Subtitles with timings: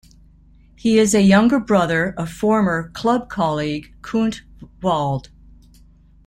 [0.75, 4.41] He is a younger brother of former club-colleague Knut
[4.81, 5.29] Walde.